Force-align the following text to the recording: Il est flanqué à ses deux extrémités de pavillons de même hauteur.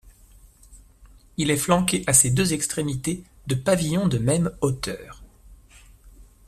Il 1.37 1.51
est 1.51 1.57
flanqué 1.57 2.03
à 2.07 2.13
ses 2.13 2.31
deux 2.31 2.53
extrémités 2.53 3.23
de 3.45 3.53
pavillons 3.53 4.07
de 4.07 4.17
même 4.17 4.49
hauteur. 4.61 5.21